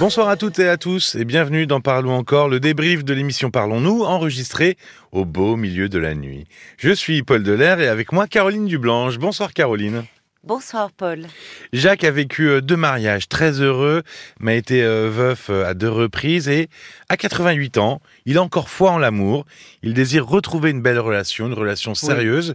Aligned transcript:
Bonsoir 0.00 0.30
à 0.30 0.38
toutes 0.38 0.58
et 0.58 0.66
à 0.66 0.78
tous 0.78 1.14
et 1.14 1.26
bienvenue 1.26 1.66
dans 1.66 1.82
Parlons 1.82 2.14
encore, 2.14 2.48
le 2.48 2.58
débrief 2.58 3.04
de 3.04 3.12
l'émission 3.12 3.50
Parlons-nous, 3.50 4.02
enregistré 4.02 4.78
au 5.12 5.26
beau 5.26 5.56
milieu 5.56 5.90
de 5.90 5.98
la 5.98 6.14
nuit. 6.14 6.46
Je 6.78 6.90
suis 6.90 7.22
Paul 7.22 7.42
Delair 7.42 7.80
et 7.80 7.86
avec 7.86 8.10
moi 8.10 8.26
Caroline 8.26 8.64
Dublanche. 8.64 9.18
Bonsoir 9.18 9.52
Caroline. 9.52 10.04
Bonsoir 10.42 10.90
Paul. 10.90 11.26
Jacques 11.74 12.04
a 12.04 12.10
vécu 12.10 12.48
euh, 12.48 12.62
deux 12.62 12.78
mariages 12.78 13.28
très 13.28 13.60
heureux, 13.60 14.02
mais 14.40 14.52
a 14.52 14.56
été 14.56 14.82
euh, 14.82 15.10
veuf 15.10 15.50
euh, 15.50 15.66
à 15.66 15.74
deux 15.74 15.90
reprises 15.90 16.48
et 16.48 16.70
à 17.10 17.18
88 17.18 17.76
ans, 17.76 18.00
il 18.24 18.38
a 18.38 18.42
encore 18.42 18.70
foi 18.70 18.92
en 18.92 18.98
l'amour. 18.98 19.44
Il 19.82 19.92
désire 19.92 20.26
retrouver 20.26 20.70
une 20.70 20.80
belle 20.80 20.98
relation, 20.98 21.46
une 21.46 21.52
relation 21.52 21.94
sérieuse 21.94 22.54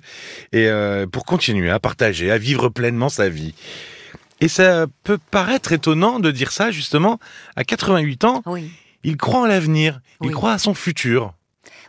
et 0.52 0.68
pour 1.12 1.25
continuer 1.25 1.70
à 1.70 1.80
partager, 1.80 2.32
à 2.32 2.39
vivre 2.39 2.70
pleinement 2.70 3.09
sa 3.09 3.30
vie. 3.30 3.54
Et 4.41 4.47
ça 4.47 4.88
peut 5.04 5.20
paraître 5.31 5.71
étonnant 5.71 6.20
de 6.20 6.31
dire 6.31 6.52
ça 6.52 6.71
justement 6.71 7.20
à 7.55 7.63
88 7.63 8.25
ans. 8.25 8.41
Oui. 8.45 8.71
Il 9.03 9.17
croit 9.17 9.41
en 9.41 9.45
l'avenir, 9.45 10.02
il 10.23 10.31
croit 10.31 10.53
à 10.53 10.58
son 10.58 10.73
futur. 10.73 11.34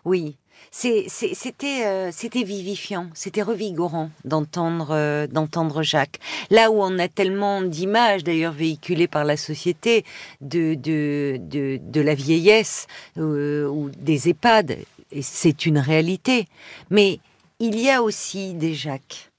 Oui, 0.05 0.37
c'était 0.71 1.87
euh, 1.87 2.11
c'était 2.13 2.43
vivifiant, 2.43 3.09
c'était 3.15 3.43
revigorant 3.43 4.11
d'entendre 4.25 4.89
euh, 4.91 5.27
d'entendre 5.27 5.83
Jacques. 5.83 6.19
Là 6.51 6.71
où 6.71 6.83
on 6.83 6.99
a 6.99 7.09
tellement 7.09 7.63
d'images, 7.63 8.23
d'ailleurs 8.23 8.53
véhiculées 8.53 9.09
par 9.09 9.25
la 9.25 9.39
société, 9.39 10.05
de 10.43 10.75
de, 10.75 11.39
de, 11.41 12.01
la 12.01 12.15
vieillesse 12.15 12.87
euh, 13.17 13.67
ou 13.67 13.91
des 13.91 14.29
EHPAD, 14.29 14.77
c'est 15.23 15.65
une 15.65 15.79
réalité. 15.79 16.47
Mais 16.91 17.21
il 17.59 17.81
y 17.81 17.89
a 17.89 18.03
aussi 18.03 18.53
des 18.53 18.75
Jacques. 18.75 19.31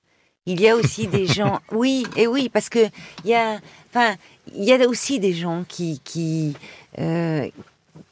Il 0.47 0.59
y 0.59 0.67
a 0.67 0.75
aussi 0.75 1.05
des 1.05 1.27
gens. 1.37 1.59
Oui, 1.71 2.07
et 2.15 2.25
oui, 2.25 2.49
parce 2.49 2.69
que 2.69 2.87
il 3.23 3.29
y 3.29 3.35
a, 3.35 3.59
enfin, 3.91 4.15
il 4.55 4.63
y 4.63 4.73
a 4.73 4.87
aussi 4.87 5.19
des 5.19 5.33
gens 5.33 5.63
qui 5.67 6.01
qui 6.03 6.55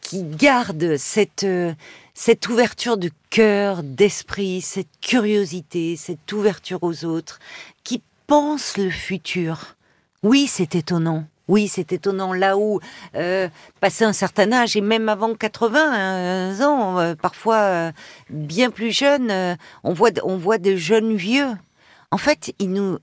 qui 0.02 0.24
gardent 0.24 0.98
cette 0.98 1.48
cette 2.16 2.48
ouverture 2.48 2.98
de 2.98 3.10
cœur, 3.30 3.84
d'esprit, 3.84 4.62
cette 4.62 4.88
curiosité, 5.02 5.98
cette 5.98 6.32
ouverture 6.32 6.82
aux 6.82 7.04
autres, 7.04 7.40
qui 7.84 8.02
pensent 8.26 8.78
le 8.78 8.90
futur. 8.90 9.76
Oui, 10.24 10.48
c'est 10.48 10.76
étonnant. 10.76 11.26
Oui, 11.48 11.68
c'est 11.68 11.92
étonnant. 11.92 12.34
Là 12.34 12.58
où, 12.58 12.80
euh, 13.16 13.50
passé 13.82 14.06
un 14.06 14.14
certain 14.14 14.52
âge, 14.52 14.76
et 14.76 14.82
même 14.82 15.10
avant 15.10 15.36
80 15.36 16.62
ans, 16.62 17.00
euh, 17.00 17.16
parfois 17.16 17.58
euh, 17.58 17.92
bien 18.30 18.72
plus 18.72 18.92
jeunes, 18.92 19.58
on 19.84 19.94
voit, 19.94 20.12
on 20.24 20.38
voit 20.38 20.58
des 20.58 20.78
jeunes 20.78 21.16
vieux. 21.16 21.52
En 22.16 22.18
fait, 22.18 22.56
il 22.60 22.72
nous, 22.72 22.98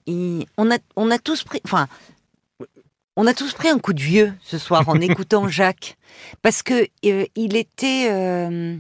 on 0.56 0.70
a, 0.70 0.78
on 0.96 1.10
a 1.10 1.18
tous 1.18 1.44
pris, 1.44 1.60
enfin, 1.66 1.86
on 3.14 3.26
a 3.26 3.34
tous 3.34 3.52
pris 3.52 3.68
un 3.68 3.78
coup 3.78 3.92
de 3.92 4.00
vieux 4.00 4.32
ce 4.40 4.56
soir 4.56 4.88
en 4.88 4.98
écoutant 5.02 5.48
Jacques, 5.48 5.98
parce 6.40 6.62
que 6.62 6.88
euh, 7.04 7.26
il 7.36 7.54
était, 7.54 8.08
euh, 8.10 8.78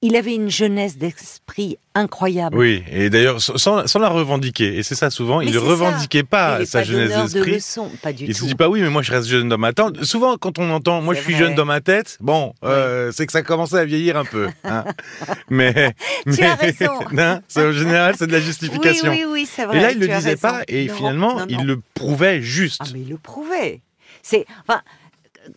il 0.00 0.14
avait 0.14 0.34
une 0.34 0.48
jeunesse 0.48 0.96
d'esprit 0.96 1.76
incroyable. 1.94 2.56
Oui, 2.56 2.84
et 2.90 3.10
d'ailleurs 3.10 3.40
sans, 3.40 3.82
la 3.98 4.08
revendiquer. 4.08 4.78
Et 4.78 4.84
c'est 4.84 4.94
ça 4.94 5.10
souvent, 5.10 5.40
il 5.40 5.52
ne 5.52 5.58
revendiquait 5.58 6.22
pas 6.22 6.64
sa 6.66 6.84
jeunesse 6.84 7.32
d'esprit. 7.32 7.60
pas 8.00 8.12
du 8.12 8.26
il 8.26 8.34
se 8.34 8.44
dit 8.44 8.54
pas 8.54 8.68
oui, 8.68 8.80
mais 8.80 8.90
moi 8.90 9.02
je 9.02 9.10
reste 9.10 9.26
jeune 9.26 9.48
dans 9.48 9.58
ma 9.58 9.72
tête. 9.72 10.04
Souvent 10.04 10.36
quand 10.36 10.58
on 10.58 10.70
entend 10.70 11.02
moi 11.02 11.14
je 11.14 11.20
suis 11.20 11.34
jeune 11.34 11.54
dans 11.56 11.64
ma 11.64 11.80
tête, 11.80 12.16
bon, 12.20 12.54
euh, 12.64 13.10
c'est 13.12 13.26
que 13.26 13.32
ça 13.32 13.42
commençait 13.42 13.78
à 13.78 13.84
vieillir 13.84 14.16
un 14.16 14.24
peu. 14.24 14.48
Hein. 14.64 14.84
mais, 15.50 15.94
tu 16.32 16.42
as 16.42 16.54
raison. 16.54 16.98
En 17.56 17.72
général 17.72 18.14
c'est 18.16 18.26
de 18.26 18.32
la 18.32 18.40
justification. 18.40 19.10
Oui, 19.10 19.24
oui, 19.24 19.32
oui, 19.32 19.48
c'est 19.50 19.64
vrai. 19.64 19.78
Et 19.78 19.80
là 19.80 19.90
il 19.90 19.98
le 19.98 20.08
disait 20.08 20.36
pas 20.36 20.62
et 20.68 20.88
finalement 20.88 21.44
il 21.48 21.64
le 21.64 21.80
prouvait 21.94 22.40
juste. 22.40 22.80
Ah 22.84 22.88
mais 22.92 23.00
il 23.00 23.08
le 23.08 23.18
prouvait. 23.18 23.80
C'est 24.22 24.46
enfin 24.62 24.80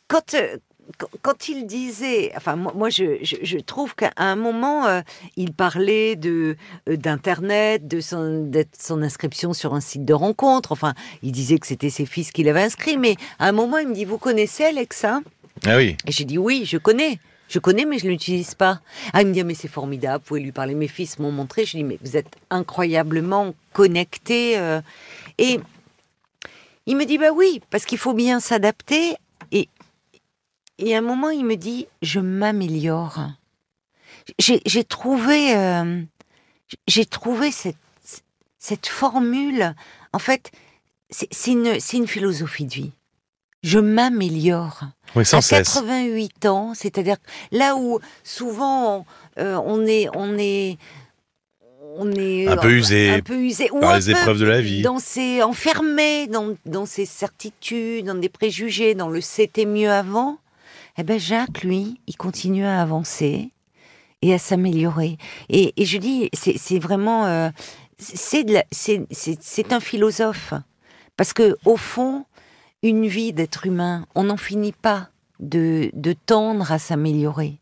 quand 0.08 0.34
euh, 0.34 0.58
quand 1.22 1.50
il 1.50 1.66
disait, 1.66 2.32
enfin 2.36 2.56
moi, 2.56 2.90
je, 2.90 3.60
trouve 3.60 3.96
qu'à 3.96 4.12
un 4.18 4.36
moment 4.36 4.86
euh, 4.88 5.02
il 5.36 5.54
parlait 5.54 6.16
de 6.16 6.56
euh, 6.90 6.98
d'internet, 6.98 7.88
de 7.88 8.02
son, 8.02 8.52
son 8.78 9.02
inscription 9.02 9.54
sur 9.54 9.74
un 9.74 9.82
site 9.82 10.06
de 10.06 10.14
rencontre. 10.14 10.72
Enfin, 10.72 10.94
il 11.24 11.32
disait 11.32 11.60
que 11.60 11.68
c'était 11.68 11.90
ses 11.90 12.06
fils 12.06 12.32
qu'il 12.32 12.48
avait 12.50 12.64
inscrits, 12.64 12.98
mais 12.98 13.16
à 13.40 13.48
un 13.48 13.52
moment 13.52 13.78
il 13.78 13.88
me 13.88 13.94
dit 13.94 14.06
vous 14.06 14.18
connaissez 14.18 14.66
Alexa? 14.66 15.22
Ah 15.66 15.78
oui. 15.78 15.98
Et 16.06 16.12
j'ai 16.12 16.26
dit 16.26 16.38
oui, 16.38 16.64
je 16.66 16.78
connais. 16.78 17.20
Je 17.52 17.60
connais, 17.60 17.84
mais 17.84 18.00
je 18.00 18.06
ne 18.06 18.12
l'utilise 18.12 18.56
pas. 18.56 18.80
Ah, 19.12 19.22
il 19.22 19.28
me 19.28 19.34
dit, 19.34 19.42
ah, 19.42 19.44
mais 19.44 19.56
c'est 19.56 19.68
formidable, 19.68 20.24
vous 20.24 20.28
pouvez 20.30 20.40
lui 20.40 20.54
parler. 20.54 20.74
Mes 20.74 20.88
fils 20.88 21.20
m'ont 21.20 21.34
montré. 21.34 21.66
Je 21.66 21.76
lui 21.76 21.84
dis, 21.84 21.84
mais 21.84 22.00
vous 22.02 22.16
êtes 22.16 22.34
incroyablement 22.50 23.54
connecté. 23.74 24.58
Euh. 24.58 24.80
Et 25.38 25.60
il 26.86 26.96
me 26.96 27.04
dit, 27.04 27.18
bah 27.18 27.32
oui, 27.34 27.62
parce 27.70 27.84
qu'il 27.86 27.98
faut 27.98 28.14
bien 28.14 28.40
s'adapter 28.40 29.18
et 30.78 30.96
à 30.96 31.00
un 31.00 31.02
moment, 31.02 31.30
il 31.30 31.46
me 31.46 31.56
dit, 31.56 31.88
je 32.02 32.20
m'améliore. 32.20 33.20
J'ai 34.40 34.84
trouvé, 34.84 35.56
euh, 35.56 36.02
j'ai 36.88 37.06
trouvé 37.06 37.52
cette, 37.52 37.76
cette 38.60 38.88
formule. 38.88 39.76
En 40.14 40.20
fait, 40.20 40.52
c'est 41.10 41.52
une, 41.52 41.78
une 41.94 42.08
philosophie 42.08 42.66
de 42.66 42.74
vie. 42.74 42.92
Je 43.64 43.80
m'améliore. 43.80 44.82
Oui, 45.16 45.26
sans 45.26 45.38
à 45.54 45.58
88 45.58 46.46
ans, 46.48 46.74
c'est-à-dire 46.74 47.18
là 47.52 47.76
où 47.76 48.00
souvent 48.24 49.06
euh, 49.38 49.60
on 49.66 49.86
est, 49.86 50.08
on 50.16 50.38
est, 50.38 50.78
on 51.96 52.12
est 52.14 52.48
un 52.48 52.58
peu 52.58 52.72
usé, 52.72 53.12
un 53.12 53.20
peu 53.20 53.36
usé 53.36 53.70
par 53.80 53.98
les 53.98 54.10
épreuves 54.10 54.40
de 54.40 54.46
la 54.46 54.62
vie, 54.62 54.82
dans 54.82 55.00
ses 55.00 55.44
enfermé 55.44 56.28
dans, 56.28 56.56
dans 56.66 56.86
ses 56.86 57.06
certitudes, 57.06 58.06
dans 58.06 58.16
des 58.16 58.30
préjugés, 58.30 58.96
dans 58.96 59.10
le 59.10 59.22
c'était 59.22 59.66
mieux 59.66 59.92
avant. 59.92 60.38
Eh 60.98 61.04
ben 61.04 61.20
Jacques, 61.20 61.64
lui, 61.64 62.00
il 62.08 62.18
continue 62.18 62.66
à 62.66 62.82
avancer 62.82 63.52
et 64.22 64.34
à 64.34 64.38
s'améliorer. 64.38 65.18
Et, 65.50 65.74
je 65.84 65.98
dis, 65.98 66.30
c'est 66.34 66.80
vraiment, 66.80 67.26
euh, 67.26 67.50
c'est 67.98 69.74
un 69.74 69.80
philosophe 69.80 70.54
parce 71.18 71.34
que 71.34 71.58
au 71.66 71.78
fond, 71.78 72.26
une 72.84 73.08
vie 73.08 73.34
d'être 73.34 73.66
humain, 73.66 74.06
on 74.16 74.24
n'en 74.24 74.38
finit 74.38 74.74
pas 74.74 75.10
de, 75.40 75.92
tendre 76.26 76.72
à 76.72 76.80
s'améliorer. 76.80 77.58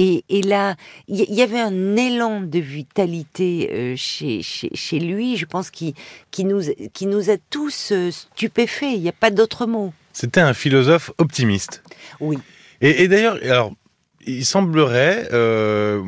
Et, 0.00 0.22
là, 0.42 0.76
il 1.08 1.18
y, 1.18 1.42
avait 1.42 1.58
un 1.58 1.96
élan 1.96 2.40
de 2.40 2.60
vitalité 2.60 3.68
euh, 3.72 3.94
chez, 3.96 4.42
chez, 4.42 5.00
lui, 5.00 5.36
je 5.36 5.44
pense, 5.44 5.72
qui, 5.72 5.96
qui, 6.30 6.44
nous, 6.44 6.60
qui 6.92 7.06
nous 7.06 7.30
a 7.30 7.36
tous 7.50 7.90
euh, 7.90 8.12
stupéfaits. 8.12 8.92
Il 8.94 9.00
n'y 9.00 9.08
a 9.08 9.12
pas 9.12 9.30
d'autre 9.30 9.66
mot. 9.66 9.92
C'était 10.12 10.40
un 10.40 10.54
philosophe 10.54 11.10
optimiste. 11.18 11.82
Oui. 12.20 12.38
Et, 12.80 13.08
d'ailleurs, 13.08 13.38
alors, 13.42 13.72
il 14.26 14.44
semblerait, 14.44 15.28
euh, 15.32 16.02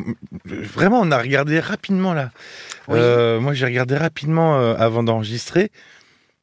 vraiment, 0.44 1.00
on 1.00 1.10
a 1.10 1.18
regardé 1.18 1.58
rapidement 1.58 2.14
là. 2.14 2.30
Euh, 2.90 3.40
moi, 3.40 3.54
j'ai 3.54 3.64
regardé 3.64 3.96
rapidement 3.96 4.58
euh, 4.58 4.74
avant 4.76 5.02
d'enregistrer. 5.02 5.70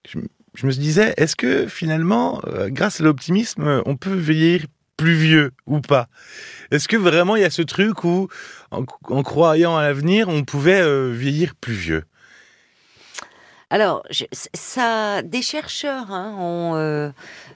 Je, 0.07 0.65
me 0.65 0.71
disais, 0.71 1.13
est-ce 1.17 1.35
que 1.35 1.67
finalement, 1.67 2.41
grâce 2.67 3.01
à 3.01 3.03
l'optimisme, 3.03 3.83
on 3.85 3.95
peut 3.95 4.15
vieillir 4.15 4.65
plus 4.95 5.13
vieux 5.13 5.51
ou 5.65 5.81
pas? 5.81 6.07
Est-ce 6.71 6.87
que 6.87 6.97
vraiment 6.97 7.35
il 7.35 7.43
y 7.43 7.45
a 7.45 7.49
ce 7.49 7.61
truc 7.61 8.03
où, 8.03 8.27
en, 8.71 8.83
croyant 9.23 9.77
à 9.77 9.83
l'avenir, 9.83 10.29
on 10.29 10.43
pouvait 10.43 11.11
vieillir 11.11 11.53
plus 11.55 11.73
vieux? 11.73 12.03
Alors, 13.69 14.03
ça, 14.53 15.21
des 15.23 15.41
chercheurs 15.41 16.09
hein, 16.11 16.35
ont, 16.39 17.11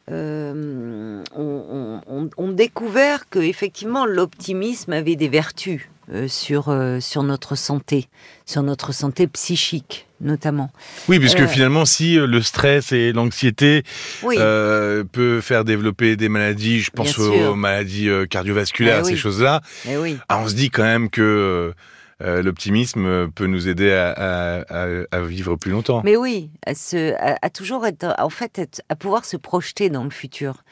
euh, 0.10 1.24
on, 1.36 2.48
découvert 2.50 3.30
que 3.30 3.40
effectivement 3.40 4.06
l'optimisme 4.06 4.92
avait 4.92 5.16
des 5.16 5.30
vertus 5.30 5.88
euh, 6.12 6.28
sur 6.28 6.68
euh, 6.68 7.00
sur 7.00 7.24
notre 7.24 7.56
santé, 7.56 8.10
sur 8.46 8.62
notre 8.62 8.94
santé 8.94 9.28
psychique 9.28 10.08
notamment. 10.20 10.70
Oui, 11.08 11.18
puisque 11.18 11.48
finalement, 11.48 11.84
si 11.86 12.16
le 12.16 12.42
stress 12.44 12.92
et 12.92 13.12
l'anxiété 13.12 13.84
peut 14.22 15.40
faire 15.42 15.64
développer 15.64 16.16
des 16.16 16.30
maladies, 16.30 16.82
je 16.82 16.92
pense 16.92 17.18
aux 17.18 17.56
maladies 17.56 18.08
cardiovasculaires, 18.30 19.02
eh 19.04 19.10
ces 19.10 19.16
choses-là, 19.16 19.62
eh 19.90 19.98
oui. 19.98 20.18
Ah, 20.30 20.40
on 20.44 20.48
se 20.48 20.54
dit 20.54 20.70
quand 20.70 20.84
même 20.84 21.10
que 21.10 21.74
euh, 22.24 22.44
l'optimisme 22.44 23.32
peut 23.32 23.48
nous 23.48 23.68
aider 23.68 23.92
à, 23.92 25.22
vivre 25.24 25.56
plus 25.56 25.72
longtemps. 25.72 26.02
Mais 26.04 26.18
oui, 26.18 26.52
à, 26.66 27.50
toujours 27.50 27.86
être, 27.86 28.16
en 28.20 28.30
fait, 28.30 28.82
à 28.90 28.96
pouvoir 28.96 29.26
se 29.26 29.38
projeter 29.38 29.90
dans 29.90 30.04
le 30.04 30.10
futur. 30.10 30.64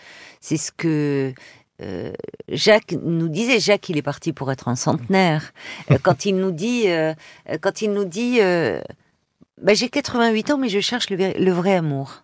C'est 0.41 0.57
ce 0.57 0.71
que 0.71 1.33
euh, 1.81 2.11
Jacques 2.49 2.95
nous 3.03 3.29
disait. 3.29 3.59
Jacques, 3.59 3.89
il 3.89 3.97
est 3.97 4.03
parti 4.03 4.33
pour 4.33 4.51
être 4.51 4.67
un 4.67 4.75
centenaire. 4.75 5.53
Euh, 5.91 5.97
quand 6.03 6.25
il 6.25 6.35
nous 6.37 6.51
dit, 6.51 6.85
quand 7.61 7.81
il 7.81 7.93
nous 7.93 8.05
dit, 8.05 8.39
bah, 9.61 9.73
j'ai 9.73 9.89
88 9.89 10.51
ans, 10.51 10.57
mais 10.57 10.69
je 10.69 10.79
cherche 10.79 11.09
le, 11.09 11.51
vrai 11.51 11.75
amour. 11.75 12.23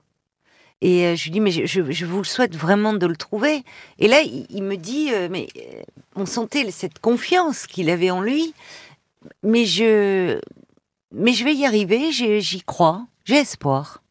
Et 0.81 1.15
je 1.15 1.23
lui 1.23 1.31
dis, 1.31 1.39
mais 1.39 1.51
je, 1.51 2.05
vous 2.05 2.23
souhaite 2.23 2.55
vraiment 2.55 2.93
de 2.93 3.07
le 3.07 3.15
trouver. 3.15 3.63
Et 3.97 4.07
là, 4.07 4.21
il, 4.21 4.45
il 4.49 4.61
me 4.61 4.75
dit, 4.75 5.09
mais 5.31 5.47
on 6.15 6.25
sentait 6.25 6.69
cette 6.69 6.99
confiance 6.99 7.65
qu'il 7.65 7.89
avait 7.89 8.11
en 8.11 8.21
lui 8.21 8.53
mais 9.43 9.65
je, 9.65 10.39
mais 11.11 11.33
je 11.33 11.43
vais 11.43 11.53
y 11.53 11.65
arriver, 11.65 12.11
j'y 12.11 12.61
crois, 12.61 13.05
j'ai 13.23 13.37
espoir. 13.37 14.01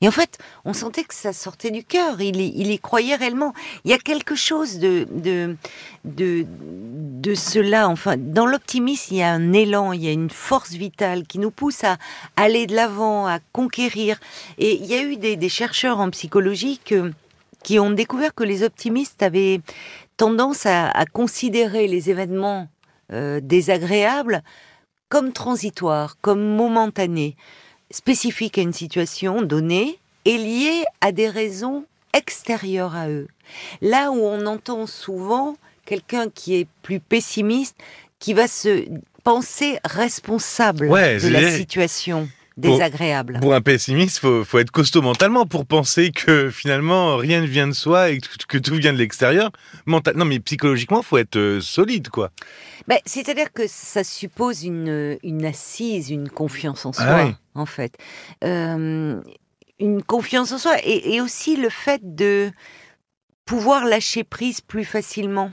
Et 0.00 0.06
en 0.06 0.12
fait, 0.12 0.38
on 0.64 0.72
sentait 0.72 1.02
que 1.02 1.14
ça 1.14 1.32
sortait 1.32 1.72
du 1.72 1.82
cœur. 1.82 2.20
Il 2.20 2.40
y, 2.40 2.52
il 2.56 2.70
y 2.70 2.78
croyait 2.78 3.16
réellement. 3.16 3.52
Il 3.84 3.90
y 3.90 3.94
a 3.94 3.98
quelque 3.98 4.36
chose 4.36 4.78
de 4.78 5.08
de 5.10 5.56
de, 6.04 6.46
de 6.46 7.34
cela. 7.34 7.88
Enfin, 7.88 8.16
dans 8.16 8.46
l'optimisme, 8.46 9.14
il 9.14 9.18
y 9.18 9.22
a 9.22 9.32
un 9.32 9.52
élan, 9.52 9.92
il 9.92 10.04
y 10.04 10.08
a 10.08 10.12
une 10.12 10.30
force 10.30 10.70
vitale 10.70 11.26
qui 11.26 11.40
nous 11.40 11.50
pousse 11.50 11.82
à 11.82 11.98
aller 12.36 12.68
de 12.68 12.76
l'avant, 12.76 13.26
à 13.26 13.40
conquérir. 13.52 14.20
Et 14.58 14.76
il 14.76 14.86
y 14.86 14.94
a 14.94 15.02
eu 15.02 15.16
des, 15.16 15.48
chercheurs 15.48 15.98
en 15.98 16.10
psychologie 16.10 16.80
qui 17.64 17.78
ont 17.80 17.90
découvert 17.90 18.34
que 18.34 18.44
les 18.44 18.62
optimistes 18.62 19.22
avaient 19.24 19.60
tendance 20.16 20.64
à 20.64 21.04
considérer 21.12 21.88
les 21.88 22.08
événements 22.08 22.68
euh, 23.12 23.40
désagréables 23.42 24.42
comme 25.08 25.32
transitoires, 25.32 26.16
comme 26.20 26.42
momentanés 26.42 27.36
spécifique 27.90 28.58
à 28.58 28.62
une 28.62 28.72
situation 28.72 29.42
donnée 29.42 29.98
et 30.24 30.36
liée 30.36 30.84
à 31.00 31.12
des 31.12 31.28
raisons 31.28 31.84
extérieures 32.12 32.94
à 32.94 33.08
eux. 33.08 33.28
Là 33.80 34.10
où 34.10 34.18
on 34.18 34.44
entend 34.46 34.86
souvent 34.86 35.56
quelqu'un 35.86 36.28
qui 36.28 36.56
est 36.56 36.66
plus 36.82 37.00
pessimiste, 37.00 37.76
qui 38.18 38.34
va 38.34 38.48
se 38.48 38.84
penser 39.24 39.78
responsable 39.84 40.88
de 40.88 41.28
la 41.28 41.50
situation 41.50 42.28
désagréable. 42.58 43.38
Pour, 43.40 43.54
un 43.54 43.60
pessimiste, 43.60 44.18
faut, 44.18 44.44
faut 44.44 44.58
être 44.58 44.70
costaud 44.70 45.00
mentalement 45.00 45.46
pour 45.46 45.64
penser 45.64 46.10
que 46.10 46.50
finalement 46.50 47.16
rien 47.16 47.40
ne 47.40 47.46
vient 47.46 47.68
de 47.68 47.72
soi 47.72 48.10
et 48.10 48.18
que, 48.18 48.58
tout 48.58 48.74
vient 48.74 48.92
de 48.92 48.98
l'extérieur. 48.98 49.50
non, 49.86 50.24
mais 50.24 50.40
psychologiquement, 50.40 51.02
faut 51.02 51.18
être 51.18 51.36
euh, 51.36 51.60
solide, 51.60 52.08
quoi. 52.08 52.30
Ben, 52.88 52.98
c'est-à-dire 53.04 53.52
que 53.52 53.62
ça 53.66 54.02
suppose 54.02 54.64
une, 54.64 55.18
une 55.22 55.44
assise, 55.44 56.10
une 56.10 56.28
confiance 56.28 56.84
en 56.84 56.90
ah 56.98 57.02
soi, 57.02 57.38
en 57.54 57.66
fait. 57.66 57.96
Euh, 58.44 59.20
une 59.78 60.02
confiance 60.02 60.52
en 60.52 60.58
soi 60.58 60.76
et, 60.82 61.14
et, 61.14 61.20
aussi 61.20 61.56
le 61.56 61.68
fait 61.68 62.00
de 62.02 62.50
pouvoir 63.44 63.84
lâcher 63.84 64.24
prise 64.24 64.60
plus 64.60 64.84
facilement 64.84 65.52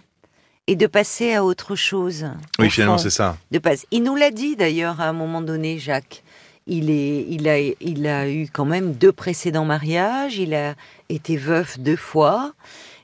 et 0.67 0.75
de 0.75 0.87
passer 0.87 1.33
à 1.33 1.43
autre 1.43 1.75
chose. 1.75 2.25
Oui, 2.57 2.69
finalement, 2.69 2.97
c'est 2.97 3.11
ça. 3.11 3.37
De 3.51 3.59
passer. 3.59 3.85
Il 3.91 4.03
nous 4.03 4.15
l'a 4.15 4.31
dit 4.31 4.55
d'ailleurs 4.55 4.99
à 4.99 5.05
un 5.05 5.13
moment 5.13 5.41
donné, 5.41 5.77
Jacques 5.77 6.23
il, 6.67 6.89
est, 6.89 7.25
il, 7.29 7.47
a, 7.47 7.59
il 7.59 8.07
a 8.07 8.29
eu 8.29 8.47
quand 8.51 8.65
même 8.65 8.93
deux 8.93 9.11
précédents 9.11 9.65
mariages, 9.65 10.37
il 10.37 10.53
a 10.53 10.75
été 11.09 11.37
veuf 11.37 11.79
deux 11.79 11.95
fois, 11.95 12.53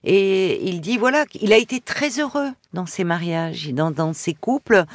et 0.03 0.67
il 0.67 0.81
dit 0.81 0.97
voilà, 0.97 1.25
il 1.39 1.53
a 1.53 1.57
été 1.57 1.79
très 1.79 2.19
heureux 2.19 2.49
dans 2.73 2.85
ses 2.85 3.03
mariages, 3.03 3.69
dans, 3.73 3.91
dans 3.91 4.13
ses 4.13 4.33
couples. 4.33 4.85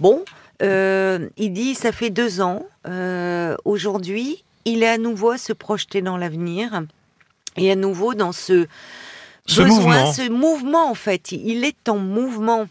Bon, 0.00 0.24
euh, 0.62 1.28
il 1.36 1.52
dit 1.52 1.74
ça 1.74 1.92
fait 1.92 2.10
deux 2.10 2.40
ans, 2.40 2.64
euh, 2.88 3.56
aujourd'hui, 3.64 4.42
il 4.64 4.82
est 4.82 4.88
à 4.88 4.98
nouveau 4.98 5.30
à 5.30 5.38
se 5.38 5.52
projeter 5.52 6.02
dans 6.02 6.16
l'avenir, 6.16 6.82
et 7.56 7.70
à 7.70 7.76
nouveau 7.76 8.14
dans 8.14 8.32
ce, 8.32 8.66
ce 9.46 9.62
mouvement. 9.62 10.12
ce 10.12 10.28
mouvement 10.28 10.90
en 10.90 10.94
fait, 10.94 11.32
il 11.32 11.64
est 11.64 11.88
en 11.88 11.98
mouvement. 11.98 12.66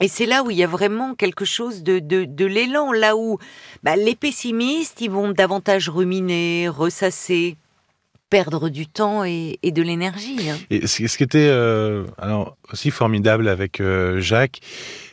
Et 0.00 0.08
c'est 0.08 0.26
là 0.26 0.42
où 0.42 0.50
il 0.50 0.56
y 0.56 0.62
a 0.62 0.68
vraiment 0.68 1.14
quelque 1.14 1.44
chose 1.44 1.82
de, 1.82 1.98
de, 1.98 2.24
de 2.24 2.46
l'élan, 2.46 2.92
là 2.92 3.16
où 3.16 3.38
bah, 3.82 3.96
les 3.96 4.14
pessimistes, 4.14 5.00
ils 5.00 5.10
vont 5.10 5.30
davantage 5.30 5.88
ruminer, 5.88 6.68
ressasser, 6.68 7.56
perdre 8.30 8.68
du 8.68 8.86
temps 8.86 9.24
et, 9.24 9.58
et 9.62 9.72
de 9.72 9.82
l'énergie. 9.82 10.50
Hein. 10.50 10.58
Et 10.70 10.86
ce, 10.86 11.16
qui 11.16 11.22
était 11.22 11.48
euh, 11.50 12.04
alors 12.18 12.56
aussi 12.72 12.90
formidable 12.90 13.48
avec 13.48 13.80
euh, 13.80 14.20
Jacques, 14.20 14.60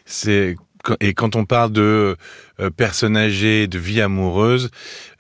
c'est 0.06 0.56
et 1.00 1.14
quand 1.14 1.36
on 1.36 1.46
parle 1.46 1.72
de 1.72 2.16
euh, 2.60 2.70
personnes 2.70 3.18
âgées, 3.18 3.68
de 3.68 3.80
vie 3.80 4.02
amoureuse, 4.02 4.70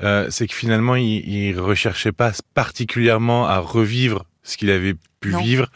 euh, 0.04 0.28
c'est 0.30 0.48
que 0.48 0.54
finalement, 0.54 0.96
il, 0.96 1.28
il 1.28 1.60
recherchait 1.60 2.12
pas 2.12 2.32
particulièrement 2.54 3.48
à 3.48 3.60
revivre 3.60 4.26
ce 4.46 4.56
qu'il 4.58 4.70
avait 4.70 4.96
pu 5.20 5.36
vivre, 5.36 5.70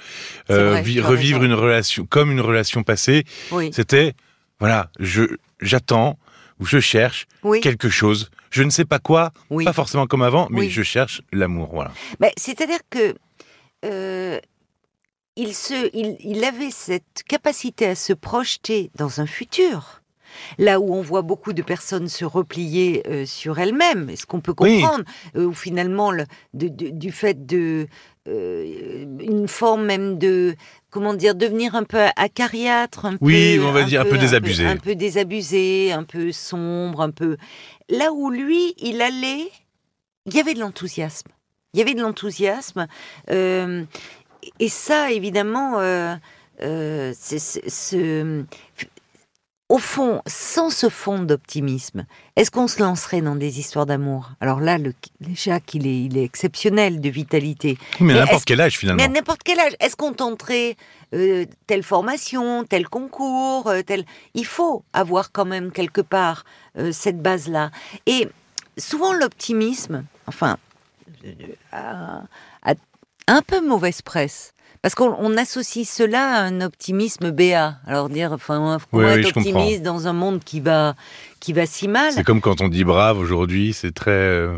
euh, 0.50 0.78
revivre 1.02 1.44
une 1.44 1.54
relation 1.54 2.06
comme 2.06 2.32
une 2.32 2.40
relation 2.40 2.84
passée. 2.84 3.26
C'était 3.72 4.14
voilà, 4.60 4.90
je 5.00 5.24
j'attends 5.60 6.18
ou 6.60 6.66
je 6.66 6.80
cherche 6.80 7.28
quelque 7.62 7.90
chose. 7.90 8.30
Je 8.52 8.64
ne 8.64 8.70
sais 8.70 8.86
pas 8.86 9.00
quoi, 9.00 9.32
pas 9.64 9.74
forcément 9.74 10.08
comme 10.08 10.22
avant, 10.22 10.48
mais 10.50 10.70
je 10.70 10.84
cherche 10.84 11.22
l'amour. 11.32 11.70
Voilà. 11.74 11.92
C'est-à-dire 12.38 12.80
que 12.90 13.16
euh, 13.86 14.40
il, 15.36 15.54
se, 15.54 15.90
il, 15.94 16.18
il 16.20 16.44
avait 16.44 16.72
cette 16.72 17.24
capacité 17.28 17.88
à 17.88 17.96
se 17.96 18.14
projeter 18.14 18.92
dans 18.96 19.22
un 19.22 19.26
futur 19.26 20.00
là 20.58 20.80
où 20.80 20.94
on 20.94 21.02
voit 21.02 21.22
beaucoup 21.22 21.54
de 21.54 21.62
personnes 21.62 22.08
se 22.08 22.26
replier 22.26 23.04
euh, 23.08 23.26
sur 23.26 23.60
elles-mêmes, 23.60 24.10
est-ce 24.10 24.26
qu'on 24.26 24.42
peut 24.42 24.54
comprendre, 24.54 25.04
euh, 25.36 25.46
ou 25.46 25.54
finalement 25.54 26.12
le, 26.12 26.26
du 26.54 27.12
fait 27.12 27.46
de 27.46 27.88
euh, 28.30 29.06
une 29.20 29.48
forme 29.48 29.86
même 29.86 30.18
de 30.18 30.56
comment 30.90 31.14
dire 31.14 31.36
devenir 31.36 31.76
un 31.76 31.84
peu 31.84 32.00
acariâtre, 32.16 33.06
un 33.06 33.18
oui, 33.22 33.58
peu, 33.58 33.66
on 33.66 33.72
va 33.72 33.84
dire 33.84 34.02
un 34.02 34.06
peu 34.06 34.18
désabusé, 34.18 34.66
un 34.66 34.78
peu, 34.78 34.96
désabusé, 34.96 35.92
un 35.92 36.04
peu 36.04 36.32
sombre, 36.32 37.02
un 37.02 37.12
peu 37.12 37.38
là 37.90 38.12
où 38.14 38.30
lui 38.30 38.74
il 38.78 39.02
allait, 39.02 39.50
il 40.26 40.34
y 40.34 40.40
avait 40.40 40.54
de 40.54 40.60
l'enthousiasme, 40.60 41.30
il 41.74 41.80
y 41.80 41.82
avait 41.82 41.94
de 41.94 42.02
l'enthousiasme 42.02 42.88
et 43.30 44.70
ça 44.70 45.12
évidemment. 45.12 45.80
c'est, 46.60 47.40
ce, 47.40 48.46
au 49.70 49.78
fond, 49.78 50.22
sans 50.26 50.72
ce 50.72 50.90
fond 50.90 51.20
d'optimisme, 51.20 52.06
est-ce 52.36 52.50
qu'on 52.50 52.68
se 52.68 52.82
lancerait 52.82 53.22
dans 53.22 53.36
des 53.36 53.60
histoires 53.60 53.86
d'amour? 53.86 54.32
Alors 54.42 54.60
là, 54.60 54.80
le, 54.80 54.94
Jacques, 55.36 55.76
il 55.76 55.86
est, 55.86 56.02
il 56.06 56.18
est 56.18 56.24
exceptionnel 56.24 57.00
de 57.00 57.10
vitalité. 57.10 57.78
Mais, 58.00 58.18
à 58.18 58.26
n'importe 58.26 58.46
quel 58.46 58.62
âge, 58.62 58.80
finalement. 58.80 58.98
Mais 58.98 59.08
à 59.08 59.14
n'importe 59.14 59.44
quel 59.44 59.60
âge. 59.60 59.74
Est-ce 59.80 59.96
qu'on 59.96 60.14
tenterait 60.14 60.76
euh, 61.14 61.46
telle 61.68 61.84
formation, 61.84 62.64
tel 62.64 62.90
concours, 62.90 63.68
euh, 63.68 63.84
tel... 63.84 64.06
Il 64.34 64.46
faut 64.46 64.84
avoir 64.94 65.32
quand 65.32 65.46
même 65.46 65.72
quelque 65.72 66.02
part 66.02 66.46
euh, 66.78 66.92
cette 66.92 67.22
base-là. 67.22 67.70
Et 68.08 68.28
souvent, 68.76 69.14
l'optimisme, 69.14 70.04
enfin, 70.26 70.58
a, 71.72 72.24
a 72.64 72.74
un 73.30 73.42
peu 73.42 73.66
mauvaise 73.66 74.02
presse. 74.02 74.54
Parce 74.82 74.96
qu'on 74.96 75.36
associe 75.36 75.86
cela 75.86 76.38
à 76.38 76.42
un 76.44 76.62
optimisme 76.62 77.32
béat. 77.32 77.80
Alors 77.86 78.08
dire, 78.08 78.32
enfin, 78.32 78.78
comment 78.90 79.10
être 79.10 79.36
optimiste 79.36 79.82
dans 79.82 80.08
un 80.08 80.14
monde 80.14 80.42
qui 80.42 80.62
va, 80.62 80.96
qui 81.42 81.52
va 81.52 81.66
si 81.66 81.90
mal. 81.90 82.14
C'est 82.14 82.24
comme 82.24 82.40
quand 82.40 82.62
on 82.62 82.70
dit 82.70 82.86
brave 82.86 83.20
aujourd'hui, 83.20 83.74
c'est 83.74 83.92
très 83.92 84.12
euh, 84.12 84.58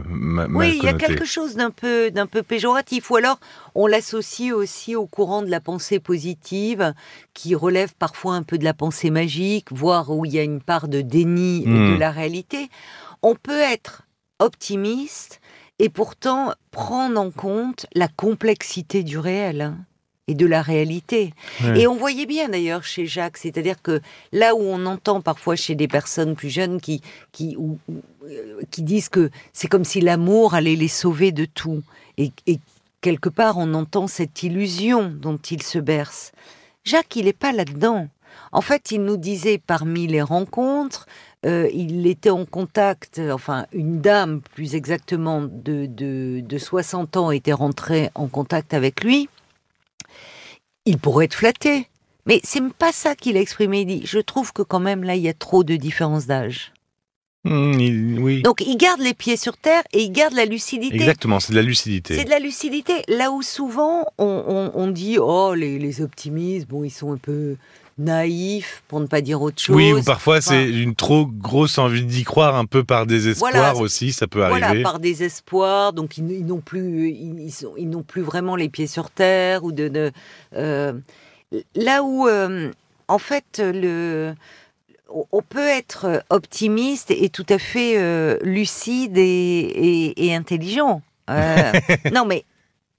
Oui, 0.51 0.77
il 0.77 0.83
y 0.83 0.87
a 0.87 0.93
quelque 0.93 1.25
chose 1.25 1.55
d'un 1.55 1.71
peu, 1.71 2.11
d'un 2.11 2.27
peu 2.27 2.43
péjoratif. 2.43 3.09
Ou 3.09 3.15
alors, 3.15 3.39
on 3.73 3.87
l'associe 3.87 4.53
aussi 4.53 4.95
au 4.95 5.07
courant 5.07 5.41
de 5.41 5.49
la 5.49 5.59
pensée 5.59 5.99
positive, 5.99 6.93
qui 7.33 7.55
relève 7.55 7.95
parfois 7.97 8.35
un 8.35 8.43
peu 8.43 8.59
de 8.59 8.63
la 8.63 8.75
pensée 8.75 9.09
magique, 9.09 9.71
voire 9.71 10.11
où 10.11 10.23
il 10.25 10.33
y 10.33 10.39
a 10.39 10.43
une 10.43 10.61
part 10.61 10.87
de 10.87 11.01
déni 11.01 11.63
de 11.65 11.95
hmm. 11.95 11.97
la 11.97 12.11
réalité. 12.11 12.69
On 13.23 13.33
peut 13.33 13.59
être 13.59 14.03
optimiste 14.37 15.40
et 15.81 15.89
pourtant 15.89 16.53
prendre 16.69 17.19
en 17.19 17.31
compte 17.31 17.87
la 17.95 18.07
complexité 18.07 19.03
du 19.03 19.17
réel. 19.17 19.61
Hein 19.61 19.77
et 20.27 20.35
de 20.35 20.45
la 20.45 20.61
réalité. 20.61 21.33
Et 21.75 21.87
on 21.87 21.95
voyait 21.95 22.27
bien 22.27 22.47
d'ailleurs 22.47 22.83
chez 22.83 23.05
Jacques, 23.05 23.37
c'est-à-dire 23.37 23.81
que 23.81 23.99
là 24.31 24.55
où 24.55 24.61
on 24.61 24.85
entend 24.85 25.19
parfois 25.19 25.55
chez 25.57 25.75
des 25.75 25.89
personnes 25.89 26.35
plus 26.35 26.51
jeunes 26.51 26.79
qui 26.79 27.01
qui 27.31 27.55
ou, 27.57 27.79
euh, 28.23 28.61
qui 28.69 28.83
disent 28.83 29.09
que 29.09 29.31
c'est 29.51 29.67
comme 29.67 29.83
si 29.83 29.99
l'amour 29.99 30.53
allait 30.53 30.77
les 30.77 30.87
sauver 30.87 31.33
de 31.33 31.45
tout, 31.45 31.81
et, 32.17 32.31
et, 32.45 32.59
quelque 33.01 33.29
part 33.29 33.57
on 33.57 33.73
entend 33.73 34.07
cette 34.07 34.43
illusion 34.43 35.09
dont 35.09 35.37
il 35.37 35.63
se 35.63 35.79
berce. 35.79 36.31
Jacques, 36.85 37.15
il 37.15 37.25
n'est 37.25 37.33
pas 37.33 37.51
là-dedans. 37.51 38.07
En 38.53 38.61
fait, 38.61 38.91
il 38.91 39.03
nous 39.03 39.17
disait 39.17 39.57
parmi 39.57 40.07
les 40.07 40.21
rencontres, 40.21 41.07
euh, 41.45 41.69
il 41.73 42.05
était 42.07 42.29
en 42.29 42.45
contact, 42.45 43.19
enfin 43.31 43.65
une 43.73 43.99
dame 43.99 44.41
plus 44.41 44.75
exactement 44.75 45.41
de, 45.41 45.87
de, 45.87 46.41
de 46.41 46.57
60 46.57 47.17
ans 47.17 47.31
était 47.31 47.53
rentrée 47.53 48.11
en 48.15 48.27
contact 48.27 48.73
avec 48.73 49.03
lui 49.03 49.27
il 50.85 50.97
pourrait 50.97 51.25
être 51.25 51.35
flatté. 51.35 51.87
Mais 52.25 52.39
c'est 52.43 52.61
pas 52.73 52.91
ça 52.91 53.15
qu'il 53.15 53.37
a 53.37 53.41
exprimé. 53.41 53.81
Il 53.81 53.85
dit, 53.85 54.01
je 54.05 54.19
trouve 54.19 54.53
que 54.53 54.61
quand 54.61 54.79
même 54.79 55.03
là, 55.03 55.15
il 55.15 55.23
y 55.23 55.29
a 55.29 55.33
trop 55.33 55.63
de 55.63 55.75
différence 55.75 56.27
d'âge. 56.27 56.71
Mmh, 57.43 58.19
oui. 58.19 58.43
Donc 58.43 58.61
il 58.61 58.77
garde 58.77 59.01
les 59.01 59.15
pieds 59.15 59.35
sur 59.35 59.57
terre 59.57 59.81
et 59.93 60.03
il 60.03 60.11
garde 60.11 60.35
la 60.35 60.45
lucidité. 60.45 60.93
Exactement, 60.93 61.39
c'est 61.39 61.53
de 61.53 61.57
la 61.57 61.63
lucidité. 61.63 62.15
C'est 62.15 62.25
de 62.25 62.29
la 62.29 62.37
lucidité. 62.37 63.01
Là 63.07 63.31
où 63.31 63.41
souvent 63.41 64.05
on, 64.19 64.87
dit, 64.91 65.17
oh, 65.17 65.55
les, 65.55 65.79
les 65.79 66.01
optimistes, 66.01 66.67
bon, 66.67 66.83
ils 66.83 66.91
sont 66.91 67.11
un 67.11 67.17
peu 67.17 67.55
naïf, 67.97 68.83
pour 68.87 68.99
ne 68.99 69.05
pas 69.05 69.21
dire 69.21 69.41
autre 69.41 69.61
chose. 69.61 69.75
Oui, 69.75 69.93
ou 69.93 70.01
parfois 70.01 70.41
c'est 70.41 70.69
une 70.69 70.95
trop 70.95 71.25
grosse 71.25 71.77
envie 71.77 72.05
d'y 72.05 72.23
croire, 72.23 72.55
un 72.55 72.65
peu 72.65 72.83
par 72.83 73.05
désespoir 73.05 73.79
aussi, 73.79 74.11
ça 74.11 74.27
peut 74.27 74.43
arriver. 74.43 74.59
Voilà, 74.59 74.81
par 74.81 74.99
désespoir, 74.99 75.93
donc 75.93 76.17
ils, 76.17 76.45
n'ont 76.45 76.61
plus, 76.61 77.09
ils, 77.09 77.51
ils 77.77 77.89
n'ont 77.89 78.03
plus 78.03 78.21
vraiment 78.21 78.55
les 78.55 78.69
pieds 78.69 78.87
sur 78.87 79.09
terre 79.09 79.63
ou 79.63 79.71
de, 79.71 80.11
euh, 80.55 80.93
là 81.75 82.03
où, 82.03 82.27
euh, 82.27 82.71
en 83.07 83.19
fait, 83.19 83.61
le 83.63 84.33
on 85.31 85.41
peut 85.41 85.67
être 85.67 86.23
optimiste 86.29 87.11
et 87.11 87.29
tout 87.29 87.45
à 87.49 87.57
fait 87.57 87.97
euh, 87.97 88.37
lucide 88.43 89.17
et, 89.17 90.33
intelligent. 90.33 91.01
Euh, 91.29 91.71
non, 92.13 92.25
mais, 92.25 92.45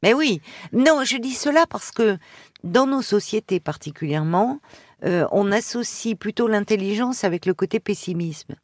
mais 0.02 0.14
oui. 0.14 0.40
Non, 0.72 1.04
je 1.04 1.16
dis 1.16 1.34
cela 1.34 1.66
parce 1.66 1.90
que 1.90 2.18
dans 2.64 2.86
nos 2.86 3.02
sociétés 3.02 3.60
particulièrement, 3.60 4.60
euh, 5.04 5.26
on 5.32 5.50
associe 5.52 6.16
plutôt 6.16 6.48
l'intelligence 6.48 7.24
avec 7.24 7.46
le 7.46 7.54
côté 7.54 7.80
pessimisme. 7.80 8.54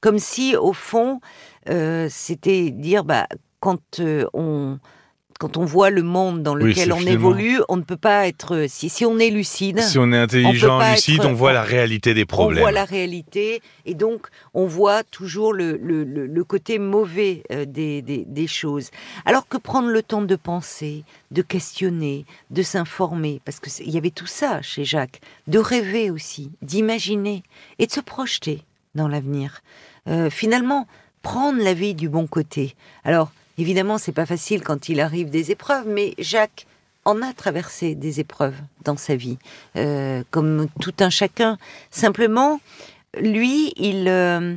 Comme 0.00 0.18
si, 0.18 0.56
au 0.56 0.72
fond, 0.72 1.20
euh, 1.68 2.06
c'était 2.10 2.70
dire, 2.70 3.04
bah, 3.04 3.26
quand 3.60 4.00
on 4.32 4.78
quand 5.38 5.56
on 5.56 5.64
voit 5.64 5.90
le 5.90 6.02
monde 6.02 6.42
dans 6.42 6.56
lequel 6.56 6.92
on 6.92 7.00
évolue, 7.00 7.60
on 7.68 7.76
ne 7.76 7.82
peut 7.82 7.96
pas 7.96 8.26
être. 8.26 8.66
Si, 8.68 8.88
si 8.88 9.04
on 9.04 9.18
est 9.18 9.30
lucide. 9.30 9.80
Si 9.80 9.96
on 9.98 10.12
est 10.12 10.18
intelligent, 10.18 10.80
lucide, 10.90 11.24
on 11.24 11.32
voit 11.32 11.52
la 11.52 11.62
réalité 11.62 12.12
des 12.12 12.24
problèmes. 12.24 12.58
On 12.58 12.62
voit 12.62 12.72
la 12.72 12.84
réalité, 12.84 13.62
et 13.86 13.94
donc 13.94 14.26
on 14.52 14.66
voit 14.66 15.04
toujours 15.04 15.52
le, 15.52 15.76
le, 15.76 16.02
le 16.04 16.44
côté 16.44 16.80
mauvais 16.80 17.44
euh, 17.52 17.64
des, 17.64 18.02
des, 18.02 18.24
des, 18.26 18.46
choses. 18.48 18.90
Alors 19.24 19.46
que 19.46 19.56
prendre 19.56 19.88
le 19.88 20.02
temps 20.02 20.22
de 20.22 20.34
penser, 20.34 21.04
de 21.30 21.42
questionner, 21.42 22.26
de 22.50 22.62
s'informer, 22.62 23.40
parce 23.44 23.60
qu'il 23.60 23.90
y 23.90 23.96
avait 23.96 24.10
tout 24.10 24.26
ça 24.26 24.60
chez 24.60 24.84
Jacques, 24.84 25.20
de 25.46 25.60
rêver 25.60 26.10
aussi, 26.10 26.50
d'imaginer 26.62 27.44
et 27.78 27.86
de 27.86 27.92
se 27.92 28.00
projeter 28.00 28.62
dans 28.96 29.06
l'avenir. 29.06 29.62
Euh, 30.08 30.30
finalement, 30.30 30.88
prendre 31.22 31.62
la 31.62 31.74
vie 31.74 31.94
du 31.94 32.08
bon 32.08 32.26
côté. 32.26 32.74
Alors, 33.04 33.30
Évidemment, 33.58 33.98
c'est 33.98 34.12
pas 34.12 34.24
facile 34.24 34.62
quand 34.62 34.88
il 34.88 35.00
arrive 35.00 35.30
des 35.30 35.50
épreuves, 35.50 35.88
mais 35.88 36.14
Jacques 36.18 36.66
en 37.04 37.22
a 37.22 37.32
traversé 37.32 37.96
des 37.96 38.20
épreuves 38.20 38.54
dans 38.84 38.96
sa 38.96 39.16
vie, 39.16 39.38
euh, 39.76 40.22
comme 40.30 40.68
tout 40.80 40.94
un 41.00 41.10
chacun. 41.10 41.58
Simplement, 41.90 42.60
lui, 43.20 43.72
il, 43.76 44.06
euh, 44.08 44.56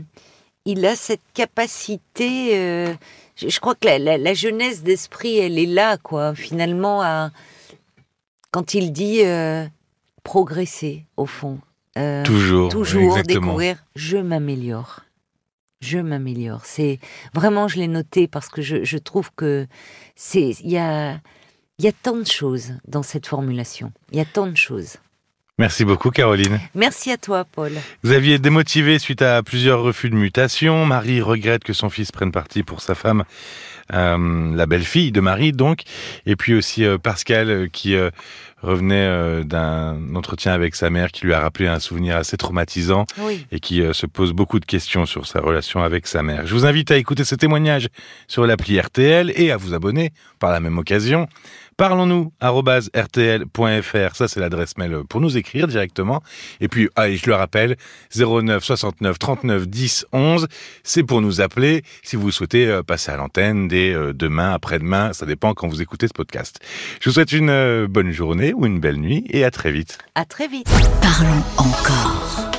il 0.65 0.85
a 0.85 0.95
cette 0.95 1.21
capacité. 1.33 2.51
Euh, 2.59 2.93
je, 3.37 3.59
crois 3.59 3.73
que 3.73 3.87
la, 3.87 4.33
jeunesse 4.35 4.83
d'esprit, 4.83 5.37
elle 5.39 5.57
est 5.57 5.65
là, 5.65 5.97
quoi. 5.97 6.35
Finalement, 6.35 7.01
à, 7.01 7.31
quand 8.51 8.75
il 8.75 8.91
dit 8.93 9.21
progresser, 10.23 11.05
au 11.17 11.25
fond. 11.25 11.57
toujours, 12.23 12.69
toujours 12.69 13.23
découvrir. 13.23 13.83
Je 13.95 14.17
m'améliore 14.17 15.01
je 15.81 15.97
m'améliore. 15.97 16.61
C'est 16.63 16.99
vraiment, 17.33 17.67
je 17.67 17.77
l'ai 17.77 17.87
noté 17.87 18.27
parce 18.27 18.47
que 18.47 18.61
je, 18.61 18.97
trouve 18.97 19.31
que 19.35 19.67
c'est 20.15 20.55
il 20.61 20.69
y 20.69 20.77
a 20.77 21.19
il 21.79 21.85
y 21.85 21.87
a 21.87 21.91
tant 21.91 22.15
de 22.15 22.27
choses 22.27 22.73
dans 22.87 23.01
cette 23.01 23.25
formulation. 23.25 23.91
Il 24.11 24.17
y 24.17 24.21
a 24.21 24.25
tant 24.25 24.45
de 24.45 24.55
choses. 24.55 24.97
Merci 25.57 25.83
beaucoup, 25.85 26.09
Caroline. 26.11 26.59
Merci 26.75 27.11
à 27.11 27.17
toi, 27.17 27.43
Paul. 27.43 27.71
Vous 28.03 28.11
aviez 28.11 28.39
démotivé 28.39 28.99
suite 28.99 29.21
à 29.21 29.43
plusieurs 29.43 29.81
refus 29.81 30.09
de 30.09 30.15
mutation. 30.15 30.85
Marie 30.85 31.21
regrette 31.21 31.63
que 31.63 31.73
son 31.73 31.89
fils 31.89 32.11
prenne 32.11 32.31
parti 32.31 32.63
pour 32.63 32.81
sa 32.81 32.95
femme, 32.95 33.25
la 33.91 34.65
belle-fille 34.65 35.11
de 35.11 35.21
Marie, 35.21 35.51
donc. 35.51 35.81
Et 36.25 36.35
puis 36.35 36.53
aussi 36.53 36.85
euh, 36.85 36.97
Pascal, 36.97 37.49
euh, 37.49 37.67
qui 37.67 37.95
revenait 38.61 39.07
euh, 39.07 39.43
d'un 39.43 40.15
entretien 40.15 40.53
avec 40.53 40.75
sa 40.75 40.89
mère 40.89 41.11
qui 41.11 41.25
lui 41.25 41.33
a 41.33 41.39
rappelé 41.39 41.67
un 41.67 41.79
souvenir 41.79 42.17
assez 42.17 42.37
traumatisant 42.37 43.05
et 43.51 43.59
qui 43.59 43.81
euh, 43.81 43.93
se 43.93 44.05
pose 44.05 44.33
beaucoup 44.33 44.59
de 44.59 44.65
questions 44.65 45.05
sur 45.05 45.25
sa 45.27 45.39
relation 45.39 45.81
avec 45.81 46.07
sa 46.07 46.23
mère. 46.23 46.45
Je 46.45 46.53
vous 46.53 46.65
invite 46.65 46.91
à 46.91 46.97
écouter 46.97 47.23
ce 47.23 47.35
témoignage 47.35 47.87
sur 48.27 48.45
l'appli 48.45 48.79
RTL 48.79 49.31
et 49.35 49.51
à 49.51 49.57
vous 49.57 49.73
abonner 49.73 50.11
par 50.39 50.51
la 50.51 50.59
même 50.59 50.77
occasion. 50.77 51.27
Parlons-nous, 51.77 52.31
rtl.fr, 52.41 54.15
ça 54.15 54.27
c'est 54.27 54.39
l'adresse 54.39 54.77
mail 54.77 55.01
pour 55.09 55.21
nous 55.21 55.37
écrire 55.37 55.67
directement. 55.67 56.21
Et 56.59 56.67
puis, 56.67 56.89
allez, 56.95 57.17
je 57.17 57.27
le 57.27 57.35
rappelle, 57.35 57.75
09 58.15 58.63
69 58.63 59.19
39 59.19 59.67
10 59.67 60.05
11, 60.13 60.47
c'est 60.83 61.03
pour 61.03 61.21
nous 61.21 61.41
appeler 61.41 61.83
si 62.03 62.15
vous 62.15 62.31
souhaitez 62.31 62.67
euh, 62.67 62.83
passer 62.83 63.11
à 63.11 63.17
l'antenne 63.17 63.67
dès 63.67 63.93
demain, 64.13 64.51
après-demain, 64.53 65.13
ça 65.13 65.25
dépend 65.25 65.53
quand 65.53 65.67
vous 65.67 65.81
écoutez 65.81 66.07
ce 66.07 66.13
podcast. 66.13 66.59
Je 66.99 67.09
vous 67.09 67.13
souhaite 67.13 67.31
une 67.31 67.85
bonne 67.87 68.11
journée 68.11 68.53
ou 68.53 68.65
une 68.65 68.79
belle 68.79 68.97
nuit 68.97 69.25
et 69.29 69.43
à 69.43 69.51
très 69.51 69.71
vite. 69.71 69.97
À 70.15 70.25
très 70.25 70.47
vite. 70.47 70.67
Parlons 71.01 71.43
encore. 71.57 72.51